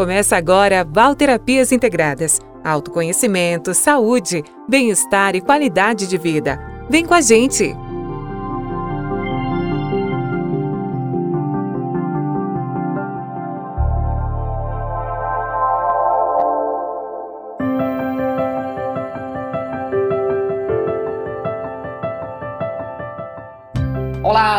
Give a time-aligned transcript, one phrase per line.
[0.00, 2.40] Começa agora Valterapias Integradas.
[2.64, 6.58] Autoconhecimento, saúde, bem-estar e qualidade de vida.
[6.88, 7.76] Vem com a gente!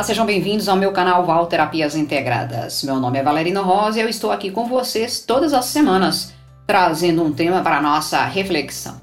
[0.02, 2.82] Olá, sejam bem-vindos ao meu canal Val Terapias Integradas.
[2.82, 6.34] Meu nome é Valerina Rosa e eu estou aqui com vocês todas as semanas,
[6.66, 9.00] trazendo um tema para nossa reflexão.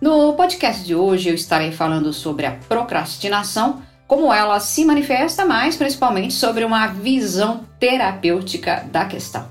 [0.00, 5.74] No podcast de hoje eu estarei falando sobre a procrastinação, como ela se manifesta, mas
[5.74, 9.44] principalmente sobre uma visão terapêutica da questão.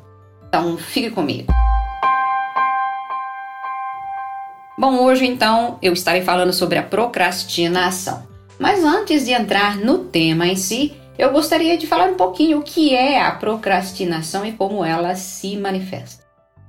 [0.48, 1.52] Então, fique comigo.
[4.80, 8.37] Bom, hoje então eu estarei falando sobre a procrastinação.
[8.60, 12.64] Mas antes de entrar no tema em si, eu gostaria de falar um pouquinho o
[12.64, 16.24] que é a procrastinação e como ela se manifesta.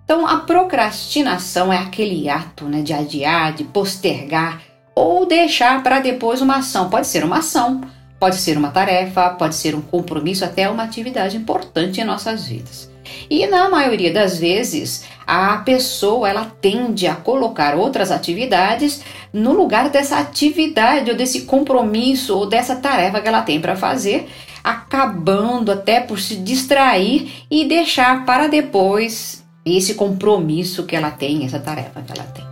[0.04, 4.62] Então, a procrastinação é aquele ato né, de adiar, de postergar
[4.94, 6.88] ou deixar para depois uma ação.
[6.88, 7.82] Pode ser uma ação,
[8.18, 12.91] pode ser uma tarefa, pode ser um compromisso, até uma atividade importante em nossas vidas.
[13.30, 19.90] E na maioria das vezes, a pessoa ela tende a colocar outras atividades no lugar
[19.90, 24.28] dessa atividade ou desse compromisso ou dessa tarefa que ela tem para fazer,
[24.64, 31.58] acabando até por se distrair e deixar para depois esse compromisso que ela tem, essa
[31.58, 32.48] tarefa que ela tem.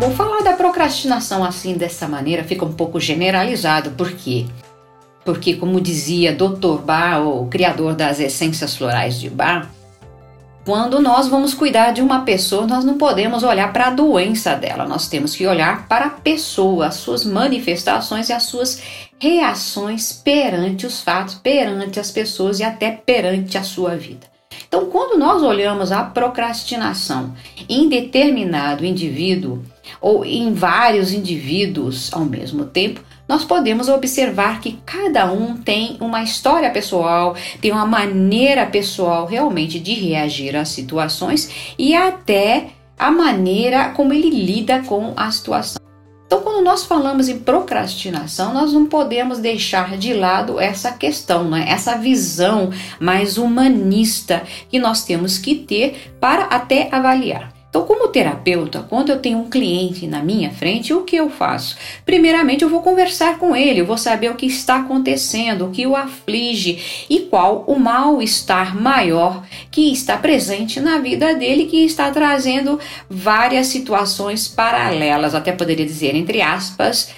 [0.00, 4.46] Bom, falar da procrastinação assim dessa maneira fica um pouco generalizado, porque
[5.24, 6.78] porque, como dizia Dr.
[6.84, 9.70] Bar, o criador das essências florais de Bar,
[10.68, 14.86] quando nós vamos cuidar de uma pessoa, nós não podemos olhar para a doença dela,
[14.86, 18.82] nós temos que olhar para a pessoa, as suas manifestações e as suas
[19.18, 24.26] reações perante os fatos, perante as pessoas e até perante a sua vida.
[24.68, 27.32] Então, quando nós olhamos a procrastinação
[27.66, 29.64] em determinado indivíduo
[30.02, 36.22] ou em vários indivíduos ao mesmo tempo, nós podemos observar que cada um tem uma
[36.22, 43.90] história pessoal, tem uma maneira pessoal realmente de reagir às situações e até a maneira
[43.90, 45.78] como ele lida com a situação.
[46.26, 51.64] Então, quando nós falamos em procrastinação, nós não podemos deixar de lado essa questão, né?
[51.68, 57.57] essa visão mais humanista que nós temos que ter para até avaliar.
[57.78, 61.76] Então, como terapeuta, quando eu tenho um cliente na minha frente, o que eu faço?
[62.04, 65.86] Primeiramente, eu vou conversar com ele, eu vou saber o que está acontecendo, o que
[65.86, 72.10] o aflige e qual o mal-estar maior que está presente na vida dele, que está
[72.10, 77.12] trazendo várias situações paralelas, até poderia dizer, entre aspas,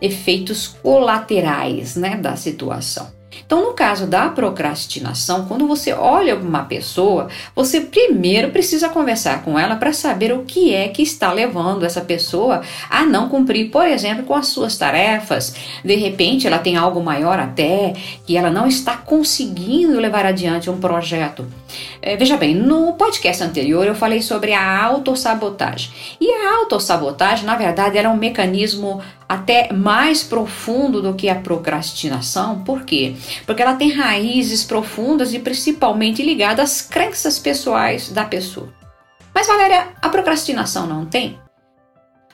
[0.00, 3.15] efeitos colaterais né, da situação.
[3.46, 9.56] Então, no caso da procrastinação, quando você olha uma pessoa, você primeiro precisa conversar com
[9.56, 13.86] ela para saber o que é que está levando essa pessoa a não cumprir, por
[13.86, 15.54] exemplo, com as suas tarefas.
[15.84, 17.94] De repente, ela tem algo maior até
[18.26, 21.46] que ela não está conseguindo levar adiante um projeto.
[22.02, 25.92] É, veja bem, no podcast anterior eu falei sobre a autossabotagem.
[26.20, 32.62] E a autossabotagem, na verdade, era um mecanismo até mais profundo do que a procrastinação.
[32.62, 33.14] Por quê?
[33.44, 38.72] Porque ela tem raízes profundas e principalmente ligadas às crenças pessoais da pessoa.
[39.34, 41.38] Mas, Valéria, a procrastinação não tem?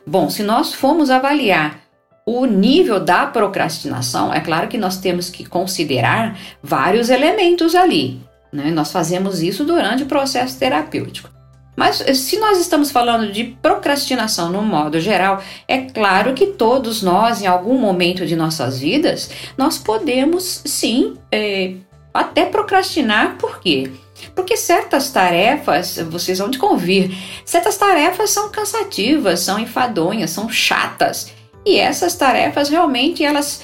[0.07, 1.81] Bom, se nós formos avaliar
[2.25, 8.21] o nível da procrastinação, é claro que nós temos que considerar vários elementos ali.
[8.53, 8.71] Né?
[8.71, 11.31] Nós fazemos isso durante o processo terapêutico.
[11.75, 17.03] Mas eh, se nós estamos falando de procrastinação no modo geral, é claro que todos
[17.03, 21.75] nós, em algum momento de nossas vidas, nós podemos sim é,
[22.13, 23.91] até procrastinar, por quê?
[24.35, 27.11] Porque certas tarefas, vocês vão de convir,
[27.45, 31.33] certas tarefas são cansativas, são enfadonhas, são chatas.
[31.65, 33.63] E essas tarefas realmente elas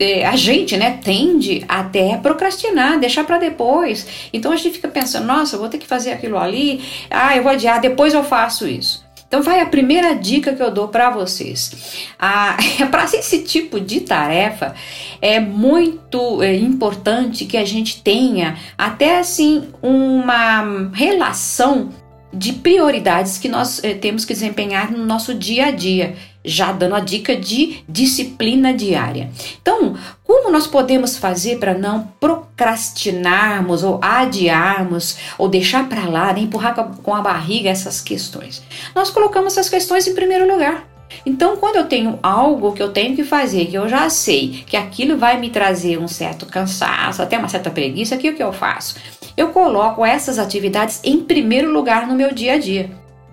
[0.00, 4.06] é, a gente, né, tende até a procrastinar, deixar para depois.
[4.32, 7.42] Então a gente fica pensando, nossa, eu vou ter que fazer aquilo ali, ah, eu
[7.42, 9.04] vou adiar, depois eu faço isso.
[9.28, 12.08] Então vai a primeira dica que eu dou para vocês.
[12.18, 12.56] Ah,
[12.90, 14.74] para esse tipo de tarefa
[15.20, 21.90] é muito é, importante que a gente tenha até assim uma relação
[22.32, 26.94] de prioridades que nós é, temos que desempenhar no nosso dia a dia já dando
[26.94, 29.30] a dica de disciplina diária.
[29.60, 36.40] Então, como nós podemos fazer para não procrastinarmos ou adiarmos ou deixar para lá, né,
[36.40, 38.62] empurrar com a barriga essas questões?
[38.94, 40.86] Nós colocamos essas questões em primeiro lugar.
[41.26, 44.76] Então, quando eu tenho algo que eu tenho que fazer, que eu já sei que
[44.76, 48.52] aquilo vai me trazer um certo cansaço, até uma certa preguiça, o que, que eu
[48.52, 48.96] faço?
[49.36, 52.90] Eu coloco essas atividades em primeiro lugar no meu dia a dia.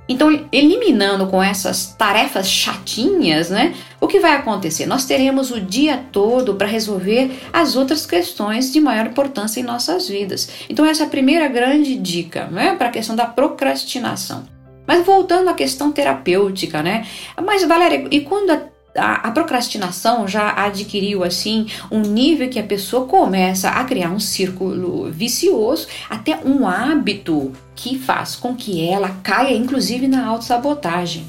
[0.10, 3.76] Então, eliminando com essas tarefas chatinhas, né?
[4.00, 4.86] O que vai acontecer?
[4.86, 10.08] Nós teremos o dia todo para resolver as outras questões de maior importância em nossas
[10.08, 10.50] vidas.
[10.70, 12.76] Então, essa é a primeira grande dica, né?
[12.76, 14.46] Para a questão da procrastinação.
[14.86, 17.06] Mas voltando à questão terapêutica, né?
[17.46, 18.62] Mas, Valéria, e quando a
[18.98, 24.20] a, a, procrastinação já adquiriu assim um nível que a pessoa começa a criar um
[24.20, 31.26] círculo vicioso, até um hábito que faz com que ela caia inclusive na autossabotagem.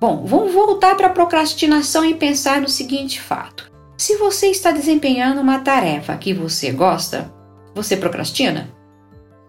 [0.00, 3.68] Bom, vamos voltar para a procrastinação e pensar no seguinte fato.
[3.96, 7.32] Se você está desempenhando uma tarefa que você gosta,
[7.74, 8.77] você procrastina?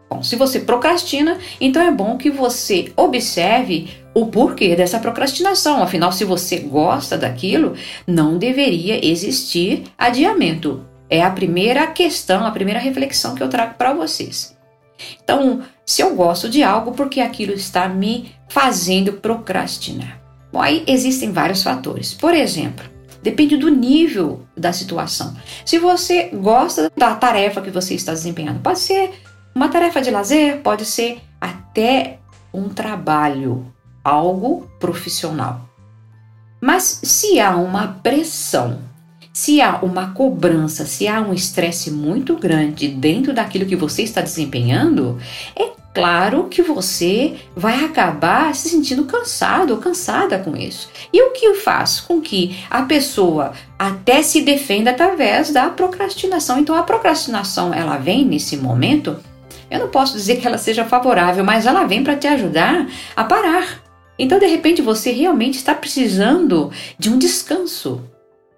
[0.09, 5.83] Bom, se você procrastina, então é bom que você observe o porquê dessa procrastinação.
[5.83, 7.75] Afinal, se você gosta daquilo,
[8.07, 10.83] não deveria existir adiamento.
[11.09, 14.57] É a primeira questão, a primeira reflexão que eu trago para vocês.
[15.23, 20.19] Então, se eu gosto de algo, porque aquilo está me fazendo procrastinar?
[20.51, 22.13] Bom, aí existem vários fatores.
[22.13, 22.85] Por exemplo,
[23.21, 25.35] depende do nível da situação.
[25.63, 29.11] Se você gosta da tarefa que você está desempenhando, pode ser
[29.59, 32.19] uma tarefa de lazer pode ser até
[32.53, 33.65] um trabalho,
[34.01, 35.67] algo profissional.
[36.61, 38.79] Mas se há uma pressão,
[39.33, 44.21] se há uma cobrança, se há um estresse muito grande dentro daquilo que você está
[44.21, 45.19] desempenhando,
[45.57, 50.89] é claro que você vai acabar se sentindo cansado ou cansada com isso.
[51.11, 56.59] E o que faz com que a pessoa até se defenda através da procrastinação.
[56.59, 59.17] Então a procrastinação, ela vem nesse momento
[59.69, 63.23] eu não posso dizer que ela seja favorável, mas ela vem para te ajudar a
[63.23, 63.83] parar.
[64.17, 68.03] Então, de repente, você realmente está precisando de um descanso.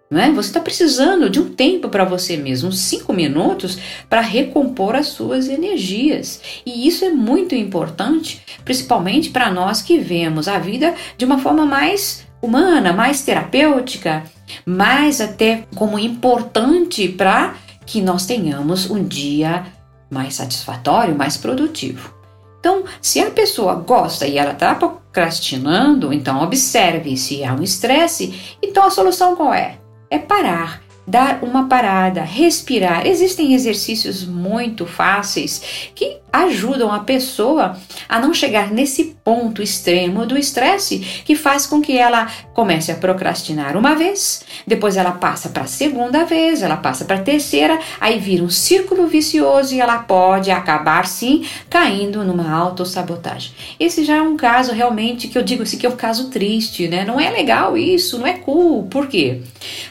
[0.09, 0.29] Né?
[0.35, 3.77] Você está precisando de um tempo para você mesmo, uns cinco minutos,
[4.09, 6.41] para recompor as suas energias.
[6.65, 11.65] E isso é muito importante, principalmente para nós que vemos a vida de uma forma
[11.65, 14.23] mais humana, mais terapêutica,
[14.65, 17.55] mais até como importante para
[17.85, 19.65] que nós tenhamos um dia
[20.11, 22.13] mais satisfatório, mais produtivo.
[22.59, 28.57] Então, se a pessoa gosta e ela está procrastinando, então observe se há um estresse.
[28.61, 29.79] Então, a solução qual é?
[30.09, 33.05] É parar, dar uma parada, respirar.
[33.05, 37.75] Existem exercícios muito fáceis que ajudam a pessoa
[38.07, 42.95] a não chegar nesse ponto extremo do estresse que faz com que ela comece a
[42.95, 47.77] procrastinar uma vez, depois ela passa para a segunda vez, ela passa para a terceira,
[47.99, 53.51] aí vira um círculo vicioso e ela pode acabar sim caindo numa autossabotagem.
[53.79, 56.87] Esse já é um caso realmente que eu digo assim que é um caso triste,
[56.87, 57.03] né?
[57.03, 58.83] Não é legal isso, não é cool.
[58.83, 59.41] Por quê?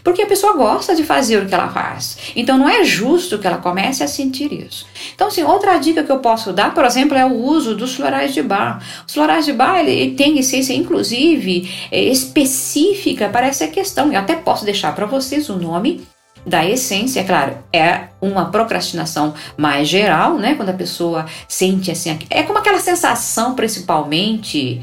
[0.03, 2.19] Porque a pessoa gosta de fazer o que ela faz.
[2.35, 4.87] Então não é justo que ela comece a sentir isso.
[5.15, 8.33] Então, assim, outra dica que eu posso dar, por exemplo, é o uso dos florais
[8.33, 8.83] de bar.
[9.07, 14.13] Os florais de bar ele, ele tem essência, inclusive, é, específica para essa questão.
[14.13, 16.07] Eu até posso deixar para vocês o nome
[16.45, 20.55] da essência, claro, é uma procrastinação mais geral, né?
[20.55, 24.81] Quando a pessoa sente assim, é como aquela sensação, principalmente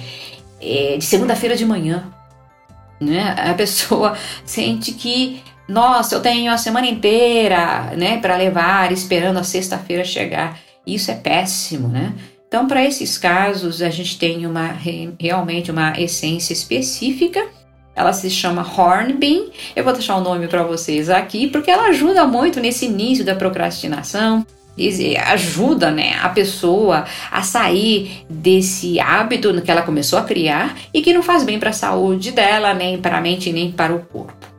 [0.62, 2.04] é, de segunda-feira de manhã,
[3.00, 3.36] né?
[3.38, 4.16] A pessoa
[4.46, 10.58] sente que nossa, eu tenho a semana inteira, né, para levar, esperando a sexta-feira chegar.
[10.86, 12.14] Isso é péssimo, né?
[12.48, 14.68] Então, para esses casos, a gente tem uma
[15.20, 17.46] realmente uma essência específica.
[17.94, 19.48] Ela se chama Hornbeam.
[19.76, 23.36] Eu vou deixar o nome para vocês aqui, porque ela ajuda muito nesse início da
[23.36, 24.46] procrastinação.
[25.26, 31.14] Ajuda né, a pessoa a sair desse hábito que ela começou a criar e que
[31.14, 34.57] não faz bem para a saúde dela, nem para a mente, nem para o corpo.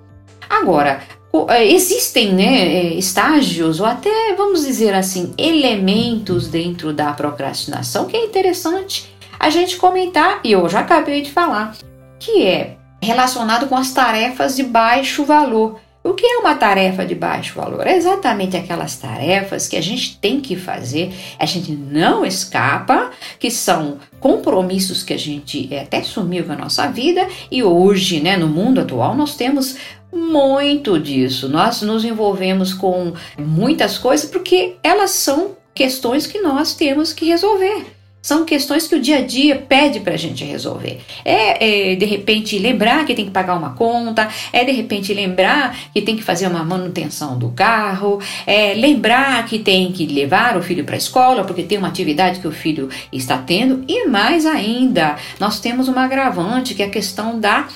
[0.48, 1.02] Agora,
[1.50, 8.16] é, existem né, é, estágios ou até, vamos dizer assim, elementos dentro da procrastinação que
[8.16, 11.76] é interessante a gente comentar, e eu já acabei de falar,
[12.18, 15.78] que é relacionado com as tarefas de baixo valor.
[16.02, 17.86] O que é uma tarefa de baixo valor?
[17.86, 23.50] É exatamente aquelas tarefas que a gente tem que fazer, a gente não escapa, que
[23.50, 28.36] são compromissos que a gente é, até sumiu com a nossa vida e hoje, né,
[28.36, 29.76] no mundo atual, nós temos
[30.12, 31.48] muito disso.
[31.48, 37.98] Nós nos envolvemos com muitas coisas porque elas são questões que nós temos que resolver.
[38.20, 41.00] São questões que o dia a dia pede para a gente resolver.
[41.24, 45.74] É, é, de repente lembrar que tem que pagar uma conta, é de repente lembrar
[45.94, 50.62] que tem que fazer uma manutenção do carro, é lembrar que tem que levar o
[50.62, 54.44] filho para a escola porque tem uma atividade que o filho está tendo e mais
[54.44, 57.68] ainda, nós temos uma agravante que é a questão da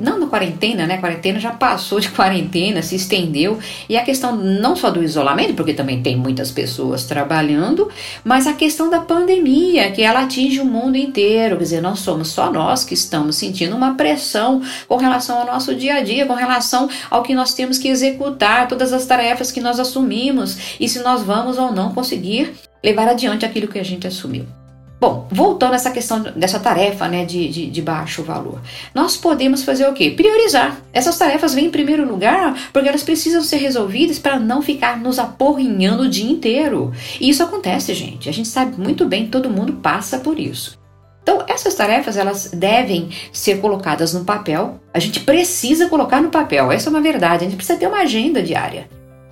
[0.00, 0.96] não na quarentena, né?
[0.98, 3.58] Quarentena já passou de quarentena, se estendeu.
[3.88, 7.88] E a questão não só do isolamento, porque também tem muitas pessoas trabalhando,
[8.24, 11.56] mas a questão da pandemia, que ela atinge o mundo inteiro.
[11.56, 15.74] Quer dizer, não somos só nós que estamos sentindo uma pressão com relação ao nosso
[15.74, 19.60] dia a dia, com relação ao que nós temos que executar, todas as tarefas que
[19.60, 24.06] nós assumimos e se nós vamos ou não conseguir levar adiante aquilo que a gente
[24.06, 24.59] assumiu.
[25.00, 28.60] Bom, voltando a essa questão dessa tarefa né, de, de, de, baixo valor,
[28.94, 30.10] nós podemos fazer o quê?
[30.10, 30.78] Priorizar.
[30.92, 35.18] Essas tarefas vêm em primeiro lugar porque elas precisam ser resolvidas para não ficar nos
[35.18, 36.92] aporrinhando o dia inteiro.
[37.18, 38.28] E isso acontece, gente.
[38.28, 40.78] A gente sabe muito bem, todo mundo passa por isso.
[41.22, 44.78] Então, essas tarefas elas devem ser colocadas no papel.
[44.92, 47.44] A gente precisa colocar no papel, essa é uma verdade.
[47.44, 48.86] A gente precisa ter uma agenda diária.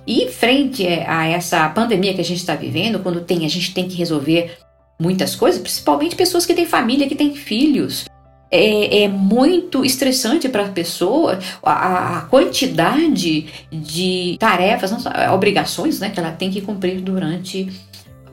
[0.07, 3.87] E frente a essa pandemia que a gente está vivendo, quando tem, a gente tem
[3.87, 4.57] que resolver
[4.99, 8.05] muitas coisas, principalmente pessoas que têm família, que têm filhos.
[8.51, 14.99] É, é muito estressante para a pessoa a, quantidade de tarefas, não,
[15.33, 17.71] obrigações né, que ela tem que cumprir durante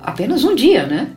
[0.03, 1.11] apenas um dia, né?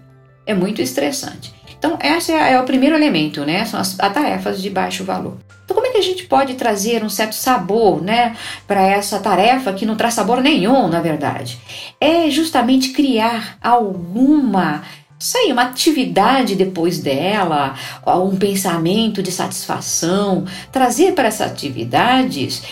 [0.45, 1.53] É muito estressante.
[1.77, 3.63] Então, esse é, é o primeiro elemento, né?
[3.63, 5.37] São as, as tarefas de baixo valor.
[5.63, 8.35] Então, como é que a gente pode trazer um certo sabor, né,
[8.67, 11.59] para essa tarefa que não traz sabor nenhum, na verdade?
[12.01, 14.83] É justamente criar alguma
[15.19, 22.63] sei, uma atividade depois dela, um pensamento de satisfação, trazer para essas atividades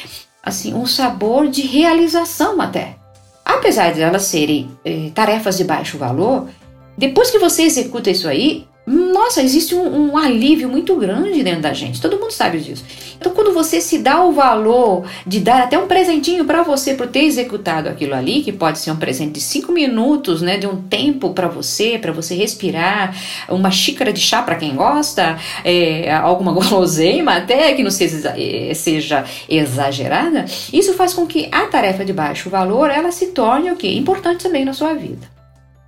[0.41, 2.95] assim um sabor de realização até.
[3.43, 6.47] Apesar de elas serem eh, tarefas de baixo valor,
[6.97, 11.73] depois que você executa isso aí, nossa, existe um, um, alívio muito grande dentro da
[11.73, 11.99] gente.
[11.99, 12.85] Todo mundo sabe disso.
[13.19, 17.07] Então, quando você se dá o valor de dar até um presentinho para você por
[17.07, 20.81] ter executado aquilo ali, que pode ser um presente de cinco minutos, né, de um
[20.83, 23.13] tempo para você, para você respirar,
[23.49, 28.73] uma xícara de chá para quem gosta, é, alguma guloseima até que não seja, é,
[28.73, 33.75] seja exagerada, isso faz com que a tarefa de baixo valor ela se torne o
[33.75, 35.27] que importante também na sua vida.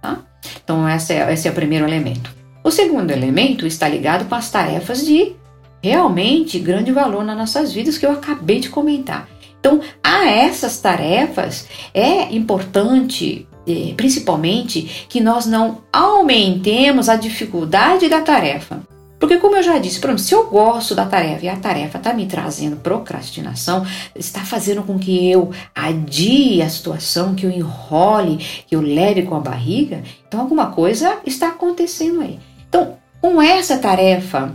[0.02, 0.18] Tá?
[0.62, 2.39] Então, esse é, esse é o primeiro elemento.
[2.64, 5.36] O segundo elemento está ligado com as tarefas de
[5.82, 9.28] realmente grande valor nas nossas vidas que eu acabei de comentar.
[9.60, 18.22] Então, a essas tarefas é importante, eh, principalmente, que nós não aumentemos a dificuldade da
[18.22, 18.82] tarefa.
[19.20, 22.26] Porque, como eu já disse, se eu gosto da tarefa e a tarefa está me
[22.26, 23.86] trazendo procrastinação,
[24.16, 29.36] está fazendo com que eu adie a situação, que eu enrole, que eu leve com
[29.36, 32.40] a barriga, então alguma coisa está acontecendo aí.
[32.70, 34.54] Então, com essa tarefa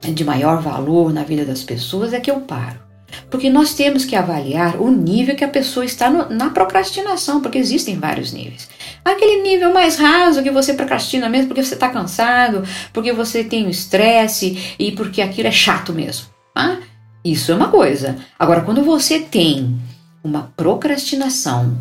[0.00, 2.84] de maior valor na vida das pessoas é que eu paro.
[3.30, 7.58] Porque nós temos que avaliar o nível que a pessoa está no, na procrastinação, porque
[7.58, 8.68] existem vários níveis.
[9.04, 13.66] Aquele nível mais raso que você procrastina mesmo porque você está cansado, porque você tem
[13.66, 16.26] um estresse e porque aquilo é chato mesmo.
[16.54, 16.78] Ah,
[17.24, 18.16] isso é uma coisa.
[18.38, 19.78] Agora, quando você tem
[20.22, 21.78] uma procrastinação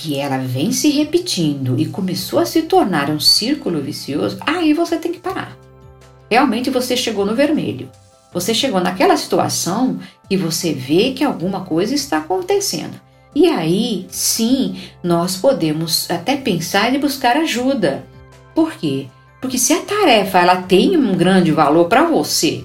[0.00, 4.96] que ela vem se repetindo e começou a se tornar um círculo vicioso, aí você
[4.96, 5.58] tem que parar.
[6.30, 7.90] Realmente você chegou no vermelho.
[8.32, 13.00] Você chegou naquela situação que você vê que alguma coisa está acontecendo.
[13.34, 18.04] E aí, sim, nós podemos até pensar em buscar ajuda.
[18.54, 19.08] Por quê?
[19.40, 22.64] Porque se a tarefa ela tem um grande valor para você,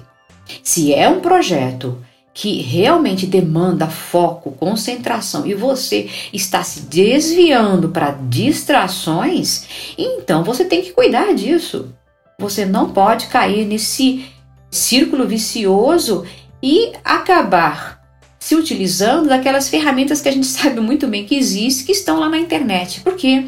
[0.62, 1.98] se é um projeto
[2.34, 10.82] que realmente demanda foco, concentração e você está se desviando para distrações, então você tem
[10.82, 11.94] que cuidar disso.
[12.36, 14.26] Você não pode cair nesse
[14.68, 16.26] círculo vicioso
[16.60, 18.02] e acabar
[18.40, 22.28] se utilizando daquelas ferramentas que a gente sabe muito bem que existem, que estão lá
[22.28, 23.00] na internet.
[23.02, 23.44] Porque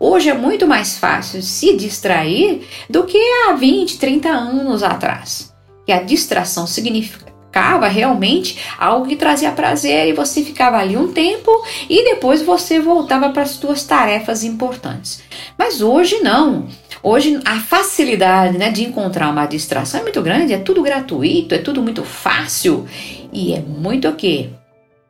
[0.00, 5.54] hoje é muito mais fácil se distrair do que há 20, 30 anos atrás.
[5.86, 11.12] Que a distração significa significava realmente algo que trazia prazer e você ficava ali um
[11.12, 11.50] tempo
[11.88, 15.22] e depois você voltava para as suas tarefas importantes.
[15.56, 16.68] Mas hoje não.
[17.02, 21.58] Hoje a facilidade né, de encontrar uma distração é muito grande, é tudo gratuito, é
[21.58, 22.86] tudo muito fácil
[23.32, 24.50] e é muito o quê?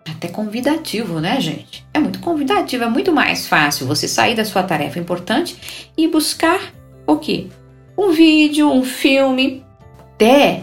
[0.08, 1.84] Até convidativo, né, gente?
[1.92, 6.60] É muito convidativo, é muito mais fácil você sair da sua tarefa importante e buscar
[7.06, 7.46] o quê?
[7.98, 9.64] Um vídeo, um filme,
[9.98, 10.62] até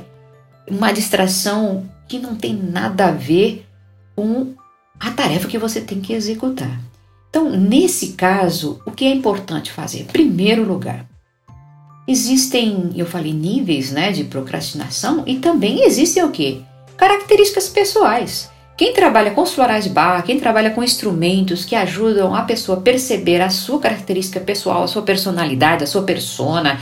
[0.70, 3.66] uma distração que não tem nada a ver
[4.16, 4.54] com
[5.00, 6.80] a tarefa que você tem que executar.
[7.30, 10.06] Então, nesse caso, o que é importante fazer?
[10.06, 11.06] Primeiro lugar,
[12.08, 16.62] existem, eu falei, níveis né, de procrastinação e também existem o quê?
[16.96, 18.52] Características pessoais.
[18.78, 22.78] Quem trabalha com os florais de bar, quem trabalha com instrumentos que ajudam a pessoa
[22.78, 26.80] a perceber a sua característica pessoal, a sua personalidade, a sua persona,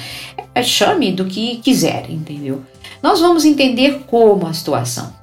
[0.55, 2.61] é, chame do que quiser, entendeu?
[3.01, 5.13] Nós vamos entender como a situação.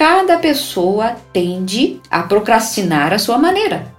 [0.00, 3.94] cada pessoa tende a procrastinar a sua maneira.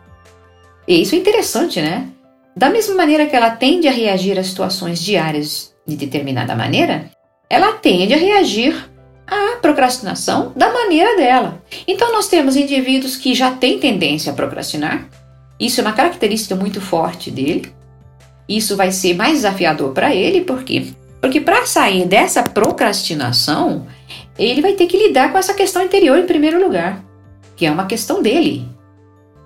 [0.88, 2.08] E isso é interessante, né?
[2.58, 7.12] Da mesma maneira que ela tende a reagir a situações diárias de determinada maneira,
[7.48, 8.90] ela tende a reagir
[9.28, 11.62] à procrastinação da maneira dela.
[11.88, 15.08] Então nós temos indivíduos que já têm tendência a procrastinar.
[15.60, 17.72] Isso é uma característica muito forte dele.
[18.50, 20.88] Isso vai ser mais desafiador para ele, por quê?
[21.22, 23.86] Porque para sair dessa procrastinação,
[24.38, 27.04] ele vai ter que lidar com essa questão interior em primeiro lugar,
[27.56, 28.68] que é uma questão dele.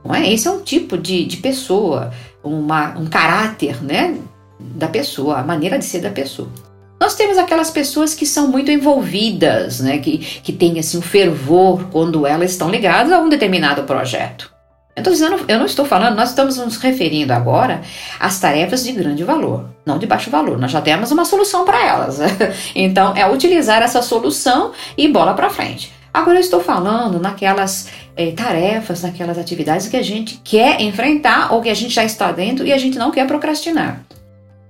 [0.04, 0.32] Não é?
[0.32, 4.18] Esse é um tipo de, de pessoa, uma, um caráter né,
[4.58, 6.50] da pessoa, a maneira de ser da pessoa.
[6.98, 11.88] Nós temos aquelas pessoas que são muito envolvidas, né, que, que têm assim, um fervor
[11.92, 14.55] quando elas estão ligadas a um determinado projeto.
[14.96, 17.82] Eu, dizendo, eu não estou falando, nós estamos nos referindo agora
[18.18, 20.58] às tarefas de grande valor, não de baixo valor.
[20.58, 22.20] Nós já temos uma solução para elas.
[22.74, 25.92] então, é utilizar essa solução e bola para frente.
[26.14, 31.62] Agora, eu estou falando naquelas é, tarefas, naquelas atividades que a gente quer enfrentar ou
[31.62, 34.02] que a gente já está dentro e a gente não quer procrastinar.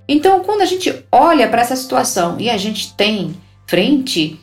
[0.08, 3.36] Então, quando a gente olha para essa situação e a gente tem
[3.68, 4.40] frente,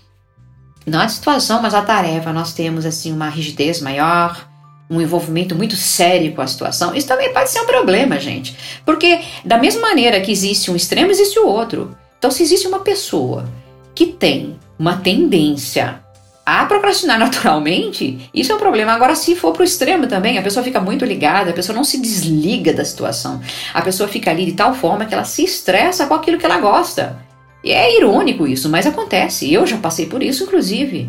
[0.86, 4.51] não a situação, mas a tarefa, nós temos assim uma rigidez maior,
[4.90, 8.56] um envolvimento muito sério com a situação, isso também pode ser um problema, gente.
[8.84, 11.96] Porque, da mesma maneira que existe um extremo, existe o outro.
[12.18, 13.48] Então, se existe uma pessoa
[13.94, 16.00] que tem uma tendência
[16.44, 18.92] a procrastinar naturalmente, isso é um problema.
[18.92, 21.84] Agora, se for para o extremo também, a pessoa fica muito ligada, a pessoa não
[21.84, 23.40] se desliga da situação.
[23.72, 26.58] A pessoa fica ali de tal forma que ela se estressa com aquilo que ela
[26.58, 27.16] gosta.
[27.64, 29.52] E é irônico isso, mas acontece.
[29.52, 31.08] Eu já passei por isso, inclusive.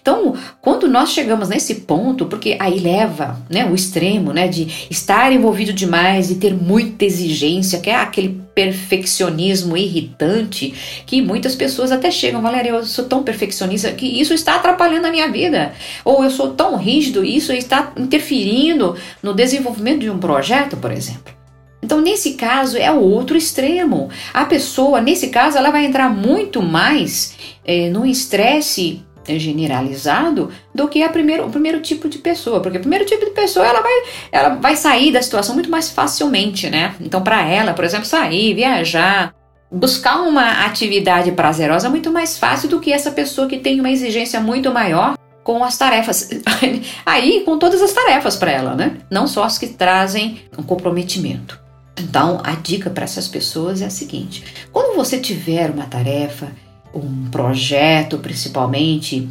[0.00, 5.32] Então, quando nós chegamos nesse ponto, porque aí leva né, o extremo né, de estar
[5.32, 10.74] envolvido demais e ter muita exigência, que é aquele perfeccionismo irritante,
[11.06, 15.10] que muitas pessoas até chegam, Valéria, eu sou tão perfeccionista que isso está atrapalhando a
[15.10, 15.72] minha vida.
[16.04, 21.41] Ou eu sou tão rígido, isso está interferindo no desenvolvimento de um projeto, por exemplo.
[21.82, 24.08] Então, nesse caso, é o outro extremo.
[24.32, 31.02] A pessoa, nesse caso, ela vai entrar muito mais é, no estresse generalizado do que
[31.02, 33.92] a primeiro, o primeiro tipo de pessoa, porque o primeiro tipo de pessoa ela vai,
[34.32, 36.94] ela vai sair da situação muito mais facilmente, né?
[37.00, 39.32] Então, para ela, por exemplo, sair, viajar,
[39.70, 43.90] buscar uma atividade prazerosa é muito mais fácil do que essa pessoa que tem uma
[43.90, 45.14] exigência muito maior
[45.44, 46.28] com as tarefas.
[47.06, 48.98] Aí, com todas as tarefas para ela, né?
[49.10, 51.61] Não só as que trazem um comprometimento.
[51.98, 56.52] Então, a dica para essas pessoas é a seguinte: quando você tiver uma tarefa,
[56.94, 59.28] um projeto, principalmente,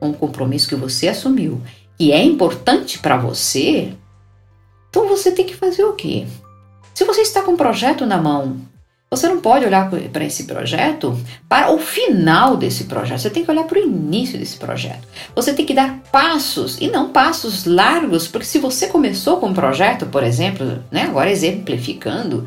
[0.00, 1.60] um compromisso que você assumiu
[1.98, 3.92] e é importante para você,
[4.88, 6.26] então você tem que fazer o quê?
[6.94, 8.60] Se você está com um projeto na mão
[9.10, 11.18] você não pode olhar para esse projeto
[11.48, 15.08] para o final desse projeto, você tem que olhar para o início desse projeto.
[15.34, 19.54] Você tem que dar passos e não passos largos, porque se você começou com um
[19.54, 22.46] projeto, por exemplo, né, agora exemplificando,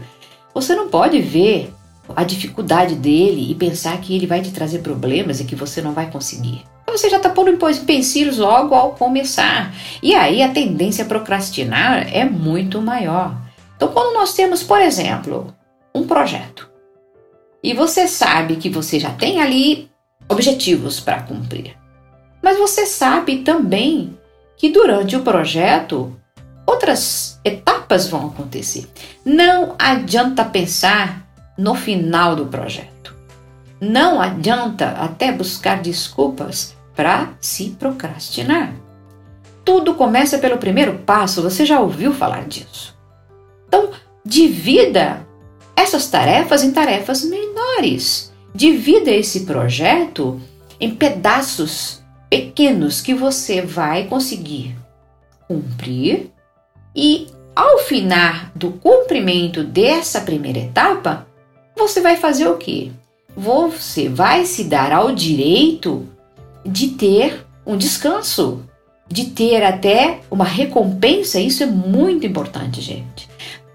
[0.54, 1.74] você não pode ver
[2.16, 5.94] a dificuldade dele e pensar que ele vai te trazer problemas e que você não
[5.94, 6.64] vai conseguir.
[6.88, 9.74] Você já está pondo empecilhos logo ao começar.
[10.04, 13.36] E aí a tendência a procrastinar é muito maior.
[13.78, 15.56] Então, quando nós temos, por exemplo,
[15.94, 16.70] um projeto
[17.64, 19.90] e você sabe que você já tem ali
[20.28, 21.78] objetivos para cumprir,
[22.42, 24.18] mas você sabe também
[24.58, 26.16] que durante o projeto
[26.66, 28.90] outras etapas vão acontecer.
[29.26, 31.28] Não adianta pensar
[31.58, 33.16] no final do projeto.
[33.80, 38.74] Não adianta até buscar desculpas para se procrastinar.
[39.66, 42.96] Tudo começa pelo primeiro passo, você já ouviu falar disso.
[43.68, 43.92] Então,
[44.26, 45.26] divida
[45.82, 48.32] essas tarefas em tarefas menores.
[48.54, 50.40] Divida esse projeto
[50.80, 54.76] em pedaços pequenos que você vai conseguir
[55.48, 56.32] cumprir
[56.96, 61.28] e ao final do cumprimento dessa primeira etapa,
[61.76, 62.92] você vai fazer o quê?
[63.36, 66.08] Você vai se dar ao direito
[66.66, 68.66] de ter um descanso,
[69.08, 71.40] de ter até uma recompensa.
[71.40, 73.31] Isso é muito importante, gente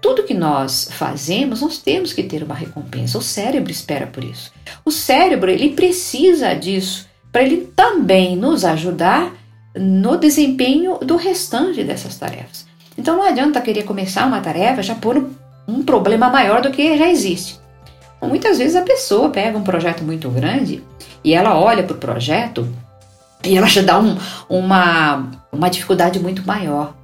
[0.07, 3.17] tudo que nós fazemos, nós temos que ter uma recompensa.
[3.17, 4.53] O cérebro espera por isso.
[4.85, 9.33] O cérebro, ele precisa disso para ele também nos ajudar
[9.75, 12.65] no desempenho do restante dessas tarefas.
[12.97, 15.29] Então não adianta querer começar uma tarefa já por
[15.67, 17.59] um problema maior do que já existe.
[18.21, 20.81] Muitas vezes a pessoa pega um projeto muito grande
[21.21, 22.65] e ela olha para o projeto
[23.43, 24.17] e ela já dá um,
[24.47, 26.95] uma, uma dificuldade muito maior.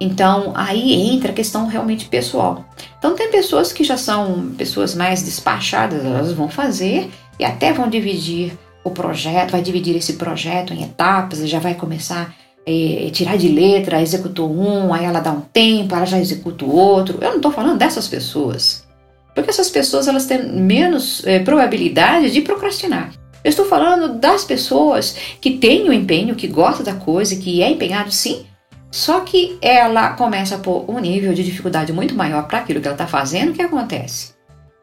[0.00, 2.64] Então, aí entra a questão realmente pessoal.
[2.98, 7.88] Então, tem pessoas que já são pessoas mais despachadas, elas vão fazer e até vão
[7.88, 12.34] dividir o projeto, vai dividir esse projeto em etapas já vai começar
[12.66, 16.74] é, tirar de letra, executou um, aí ela dá um tempo, ela já executa o
[16.74, 17.18] outro.
[17.20, 18.86] Eu não estou falando dessas pessoas.
[19.34, 23.12] Porque essas pessoas elas têm menos é, probabilidade de procrastinar.
[23.42, 27.70] Eu estou falando das pessoas que têm o empenho, que gostam da coisa, que é
[27.70, 28.44] empenhado sim,
[28.90, 32.86] só que ela começa a pôr um nível de dificuldade muito maior para aquilo que
[32.86, 34.32] ela está fazendo, o que acontece?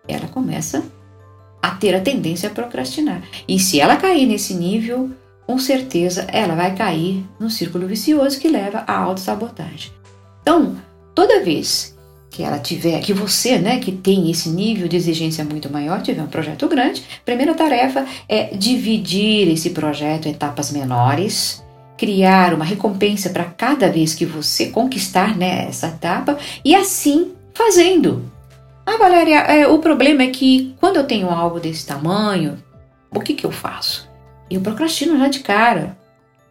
[0.07, 0.83] Ela começa
[1.61, 3.23] a ter a tendência a procrastinar.
[3.47, 5.09] E se ela cair nesse nível,
[5.47, 9.91] com certeza ela vai cair no círculo vicioso que leva à autossabotagem.
[10.41, 10.75] Então,
[11.15, 11.95] toda vez
[12.29, 16.21] que ela tiver, que você, né, que tem esse nível de exigência muito maior, tiver
[16.21, 21.63] um projeto grande, primeira tarefa é dividir esse projeto em etapas menores,
[21.97, 28.29] criar uma recompensa para cada vez que você conquistar né, essa etapa e assim fazendo.
[28.85, 32.57] Ah, Valéria, é, o problema é que quando eu tenho algo desse tamanho,
[33.09, 34.07] o que, que eu faço?
[34.49, 35.97] eu procrastino já de cara.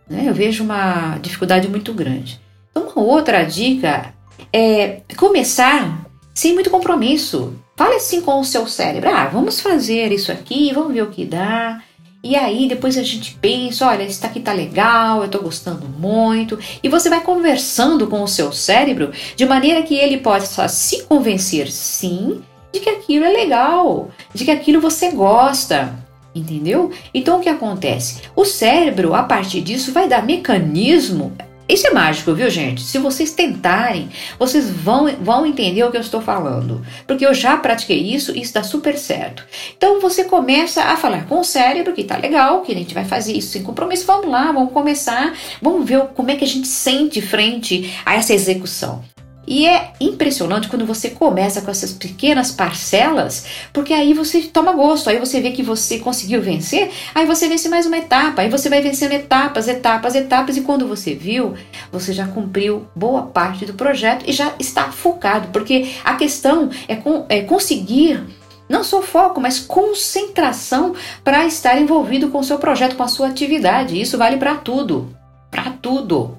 [0.09, 0.25] Né?
[0.27, 2.41] Eu vejo uma dificuldade muito grande.
[2.71, 4.13] Então, uma outra dica
[4.53, 7.55] é começar sem muito compromisso.
[7.77, 11.25] Fale assim com o seu cérebro: ah, vamos fazer isso aqui, vamos ver o que
[11.25, 11.81] dá.
[12.25, 16.59] E aí depois a gente pensa, olha, isso aqui tá legal, eu tô gostando muito.
[16.83, 21.71] E você vai conversando com o seu cérebro de maneira que ele possa se convencer
[21.71, 22.41] sim
[22.73, 25.95] de que aquilo é legal, de que aquilo você gosta.
[26.35, 26.91] Entendeu?
[27.13, 28.23] Então o que acontece?
[28.35, 31.37] O cérebro, a partir disso, vai dar mecanismo.
[31.67, 32.83] Isso é mágico, viu, gente?
[32.83, 36.85] Se vocês tentarem, vocês vão, vão entender o que eu estou falando.
[37.07, 39.45] Porque eu já pratiquei isso e está super certo.
[39.75, 43.07] Então você começa a falar com o cérebro que tá legal, que a gente vai
[43.07, 44.07] fazer isso sem compromisso.
[44.07, 45.33] Vamos lá, vamos começar.
[45.63, 49.14] Vamos ver como é que a gente sente frente a essa execução.
[49.47, 55.11] E é impressionante quando você começa com essas pequenas parcelas, porque aí você toma gosto,
[55.11, 58.69] aí você vê que você conseguiu vencer, aí você vence mais uma etapa, aí você
[58.69, 61.55] vai vencendo etapas, etapas, etapas, e quando você viu,
[61.93, 66.97] você já cumpriu boa parte do projeto e já está focado, porque a questão é,
[66.97, 68.25] com, é conseguir
[68.69, 73.29] não só foco, mas concentração para estar envolvido com o seu projeto, com a sua
[73.29, 74.01] atividade.
[74.01, 75.15] Isso vale para tudo,
[75.51, 76.39] para tudo.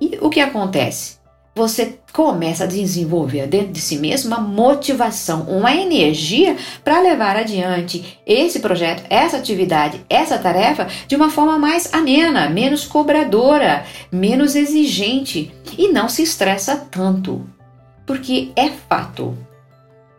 [0.00, 1.17] E o que acontece?
[1.58, 8.18] Você começa a desenvolver dentro de si mesmo uma motivação, uma energia para levar adiante
[8.24, 15.52] esse projeto, essa atividade, essa tarefa de uma forma mais amena, menos cobradora, menos exigente
[15.76, 17.44] e não se estressa tanto.
[18.06, 19.36] Porque é fato.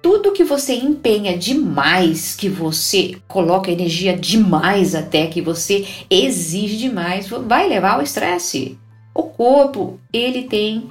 [0.01, 7.27] Tudo que você empenha demais, que você coloca energia demais até que você exige demais,
[7.27, 8.77] vai levar ao estresse.
[9.13, 10.89] O corpo, ele tem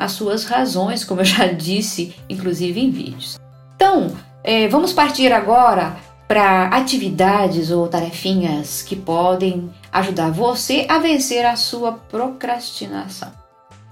[0.00, 3.38] as suas razões, como eu já disse, inclusive em vídeos.
[3.76, 11.44] Então, é, vamos partir agora para atividades ou tarefinhas que podem ajudar você a vencer
[11.44, 13.30] a sua procrastinação.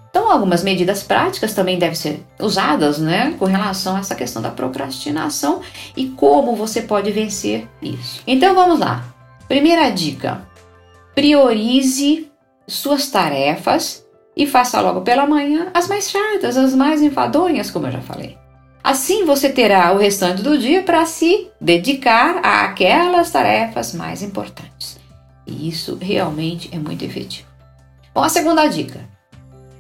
[0.09, 4.51] Então, algumas medidas práticas também devem ser usadas, né, com relação a essa questão da
[4.51, 5.61] procrastinação
[5.97, 8.23] e como você pode vencer isso.
[8.27, 9.05] Então, vamos lá.
[9.47, 10.43] Primeira dica:
[11.15, 12.31] priorize
[12.67, 14.05] suas tarefas
[14.39, 18.39] e faça logo pela manhã as mais chatas, as mais enfadonhas, como eu já falei.
[18.83, 24.97] Assim você terá o restante do dia para se dedicar àquelas tarefas mais importantes.
[25.45, 27.49] E isso realmente é muito efetivo.
[28.15, 29.01] Bom, a segunda dica.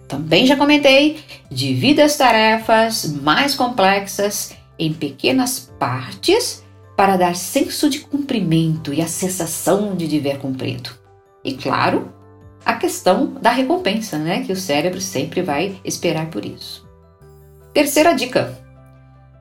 [0.09, 6.65] Também já comentei, divida as tarefas mais complexas em pequenas partes
[6.97, 10.91] para dar senso de cumprimento e a sensação de dever cumprido.
[11.45, 12.13] E claro,
[12.65, 14.43] a questão da recompensa, né?
[14.45, 16.87] Que o cérebro sempre vai esperar por isso.
[17.73, 18.59] Terceira dica: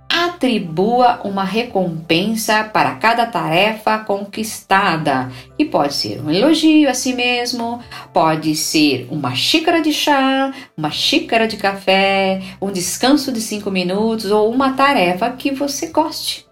[0.10, 7.82] atribua uma recompensa para cada tarefa conquistada, que pode ser um elogio a si mesmo,
[8.14, 14.32] pode ser uma xícara de chá, uma xícara de café, um descanso de cinco minutos
[14.32, 16.46] ou uma tarefa que você goste.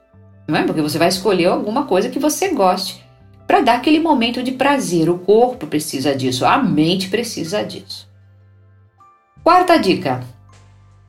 [0.48, 0.64] Não é?
[0.64, 3.05] Porque você vai escolher alguma coisa que você goste
[3.48, 5.10] para dar aquele momento de prazer.
[5.10, 8.08] O corpo precisa disso, a mente precisa disso.
[9.44, 10.24] Quarta dica,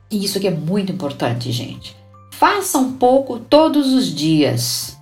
[0.09, 1.95] e isso aqui é muito importante, gente.
[2.31, 4.97] Faça um pouco todos os dias.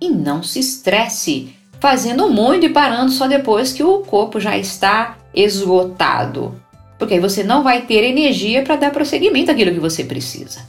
[0.00, 5.16] E não se estresse fazendo muito e parando só depois que o corpo já está
[5.34, 6.60] esgotado.
[6.98, 10.60] Porque aí você não vai ter energia para dar prosseguimento àquilo que você precisa.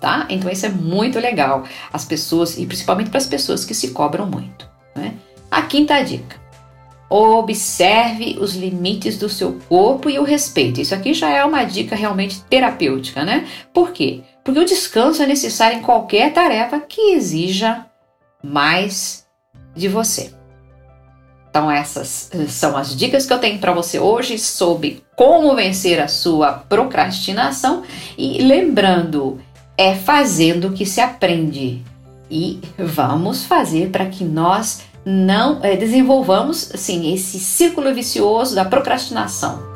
[0.00, 0.26] Tá?
[0.28, 1.64] Então isso é muito legal.
[1.92, 4.73] As pessoas, e principalmente para as pessoas que se cobram muito.
[4.94, 5.14] Né?
[5.50, 6.36] A quinta dica:
[7.08, 10.80] observe os limites do seu corpo e o respeite.
[10.80, 13.46] Isso aqui já é uma dica realmente terapêutica, né?
[13.72, 14.22] Por quê?
[14.42, 17.86] Porque o descanso é necessário em qualquer tarefa que exija
[18.42, 19.26] mais
[19.74, 20.32] de você.
[21.48, 26.00] Então, essas eh, são as dicas que eu tenho para você hoje sobre como vencer
[26.00, 27.84] a sua procrastinação.
[28.18, 29.40] E lembrando,
[29.78, 31.84] é fazendo que se aprende.
[32.30, 39.74] E vamos fazer para que nós não é, desenvolvamos assim, esse círculo vicioso da procrastinação.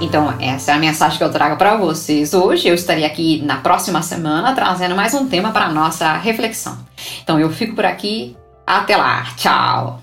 [0.00, 2.68] Então, essa é a mensagem que eu trago para vocês hoje.
[2.68, 6.78] Eu estarei aqui na próxima semana trazendo mais um tema para nossa reflexão.
[7.22, 8.36] Então, eu fico por aqui.
[8.66, 9.26] Até lá.
[9.36, 10.02] Tchau.